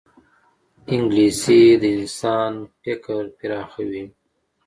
انګلیسي 0.93 1.61
د 1.81 1.83
انسان 1.97 2.51
فکر 2.81 3.21
پراخوي 3.37 4.03